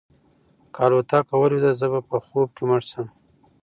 که 0.73 0.79
الوتکه 0.85 1.35
ولویده 1.37 1.71
زه 1.79 1.87
به 1.91 1.99
په 2.09 2.17
خوب 2.25 2.47
کې 2.55 2.63
مړ 2.69 2.81
شم. 2.89 3.07